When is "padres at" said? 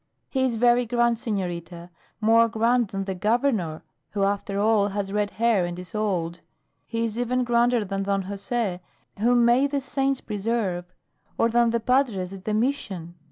11.79-12.45